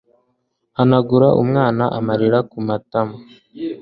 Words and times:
hanagura 0.77 1.27
umwana 1.41 1.83
amarira 1.97 2.39
ku 2.49 2.57
matama 2.67 3.15